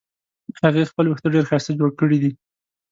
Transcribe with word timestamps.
هغې 0.63 0.89
خپل 0.91 1.05
وېښته 1.07 1.27
ډېر 1.33 1.43
ښایسته 1.49 1.71
جوړ 1.79 1.89
کړې 1.99 2.17
دي 2.23 2.31